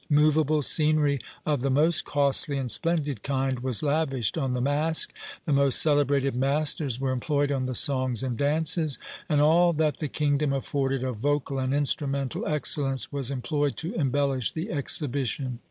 [0.09, 5.13] Moveable scenery of the most costly and splendid kind was lavished on the Masque;
[5.45, 8.97] the most celebrated masters were employed on the songs and dances;
[9.29, 14.53] and all that the kingdom afforded of vocal and instrumental excellence was employed to embellish
[14.53, 15.59] the exhibition.